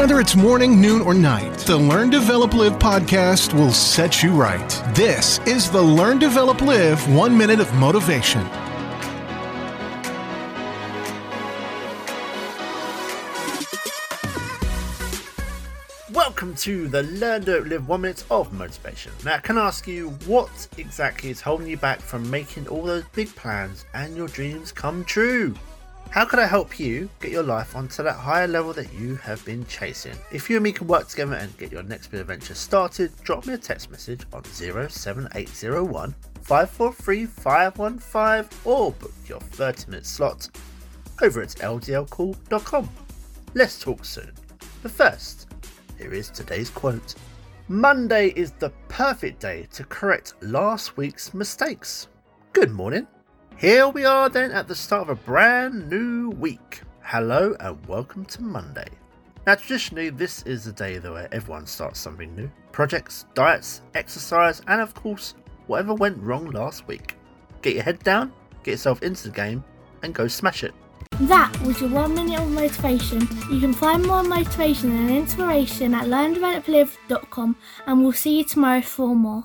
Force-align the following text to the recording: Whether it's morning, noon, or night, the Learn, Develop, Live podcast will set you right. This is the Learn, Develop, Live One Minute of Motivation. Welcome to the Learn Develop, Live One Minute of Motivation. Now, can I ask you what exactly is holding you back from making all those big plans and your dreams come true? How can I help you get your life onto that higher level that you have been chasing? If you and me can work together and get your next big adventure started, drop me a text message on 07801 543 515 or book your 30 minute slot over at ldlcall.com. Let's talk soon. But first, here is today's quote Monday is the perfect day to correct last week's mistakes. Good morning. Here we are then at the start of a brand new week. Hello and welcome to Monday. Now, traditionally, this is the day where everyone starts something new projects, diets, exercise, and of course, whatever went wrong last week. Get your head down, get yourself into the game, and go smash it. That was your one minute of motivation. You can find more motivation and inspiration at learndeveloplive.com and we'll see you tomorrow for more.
Whether 0.00 0.18
it's 0.18 0.34
morning, 0.34 0.80
noon, 0.80 1.02
or 1.02 1.12
night, 1.12 1.58
the 1.58 1.76
Learn, 1.76 2.08
Develop, 2.08 2.54
Live 2.54 2.78
podcast 2.78 3.52
will 3.52 3.70
set 3.70 4.22
you 4.22 4.30
right. 4.30 4.70
This 4.94 5.40
is 5.40 5.70
the 5.70 5.82
Learn, 5.82 6.18
Develop, 6.18 6.62
Live 6.62 7.06
One 7.14 7.36
Minute 7.36 7.60
of 7.60 7.70
Motivation. 7.74 8.40
Welcome 16.10 16.54
to 16.54 16.88
the 16.88 17.02
Learn 17.02 17.44
Develop, 17.44 17.68
Live 17.68 17.86
One 17.86 18.00
Minute 18.00 18.24
of 18.30 18.54
Motivation. 18.54 19.12
Now, 19.22 19.36
can 19.36 19.58
I 19.58 19.66
ask 19.66 19.86
you 19.86 20.08
what 20.24 20.66
exactly 20.78 21.28
is 21.28 21.42
holding 21.42 21.66
you 21.66 21.76
back 21.76 22.00
from 22.00 22.28
making 22.30 22.68
all 22.68 22.84
those 22.84 23.04
big 23.14 23.28
plans 23.36 23.84
and 23.92 24.16
your 24.16 24.28
dreams 24.28 24.72
come 24.72 25.04
true? 25.04 25.54
How 26.08 26.24
can 26.24 26.38
I 26.38 26.46
help 26.46 26.80
you 26.80 27.08
get 27.20 27.30
your 27.30 27.42
life 27.42 27.76
onto 27.76 28.02
that 28.02 28.16
higher 28.16 28.48
level 28.48 28.72
that 28.72 28.92
you 28.94 29.16
have 29.16 29.44
been 29.44 29.64
chasing? 29.66 30.16
If 30.32 30.50
you 30.50 30.56
and 30.56 30.64
me 30.64 30.72
can 30.72 30.86
work 30.86 31.08
together 31.08 31.34
and 31.34 31.56
get 31.56 31.70
your 31.70 31.82
next 31.84 32.08
big 32.08 32.20
adventure 32.20 32.54
started, 32.54 33.12
drop 33.22 33.46
me 33.46 33.54
a 33.54 33.58
text 33.58 33.90
message 33.90 34.22
on 34.32 34.42
07801 34.44 36.14
543 36.42 37.26
515 37.26 38.58
or 38.64 38.92
book 38.92 39.12
your 39.26 39.40
30 39.40 39.90
minute 39.90 40.06
slot 40.06 40.48
over 41.22 41.42
at 41.42 41.50
ldlcall.com. 41.50 42.88
Let's 43.54 43.78
talk 43.78 44.04
soon. 44.04 44.32
But 44.82 44.92
first, 44.92 45.48
here 45.98 46.12
is 46.12 46.30
today's 46.30 46.70
quote 46.70 47.14
Monday 47.68 48.32
is 48.34 48.50
the 48.52 48.70
perfect 48.88 49.40
day 49.40 49.68
to 49.74 49.84
correct 49.84 50.34
last 50.40 50.96
week's 50.96 51.32
mistakes. 51.34 52.08
Good 52.52 52.72
morning. 52.72 53.06
Here 53.60 53.86
we 53.86 54.06
are 54.06 54.30
then 54.30 54.52
at 54.52 54.68
the 54.68 54.74
start 54.74 55.02
of 55.02 55.08
a 55.10 55.14
brand 55.16 55.90
new 55.90 56.30
week. 56.30 56.80
Hello 57.02 57.54
and 57.60 57.86
welcome 57.86 58.24
to 58.24 58.40
Monday. 58.42 58.88
Now, 59.46 59.56
traditionally, 59.56 60.08
this 60.08 60.42
is 60.44 60.64
the 60.64 60.72
day 60.72 60.98
where 60.98 61.28
everyone 61.30 61.66
starts 61.66 62.00
something 62.00 62.34
new 62.34 62.50
projects, 62.72 63.26
diets, 63.34 63.82
exercise, 63.94 64.62
and 64.66 64.80
of 64.80 64.94
course, 64.94 65.34
whatever 65.66 65.92
went 65.92 66.16
wrong 66.22 66.46
last 66.52 66.88
week. 66.88 67.18
Get 67.60 67.74
your 67.74 67.82
head 67.82 67.98
down, 68.02 68.32
get 68.62 68.70
yourself 68.70 69.02
into 69.02 69.24
the 69.24 69.34
game, 69.34 69.62
and 70.02 70.14
go 70.14 70.26
smash 70.26 70.64
it. 70.64 70.72
That 71.20 71.54
was 71.60 71.82
your 71.82 71.90
one 71.90 72.14
minute 72.14 72.40
of 72.40 72.50
motivation. 72.50 73.28
You 73.50 73.60
can 73.60 73.74
find 73.74 74.06
more 74.06 74.22
motivation 74.22 74.90
and 74.90 75.10
inspiration 75.10 75.92
at 75.92 76.04
learndeveloplive.com 76.06 77.56
and 77.86 78.02
we'll 78.02 78.12
see 78.12 78.38
you 78.38 78.44
tomorrow 78.44 78.80
for 78.80 79.14
more. 79.14 79.44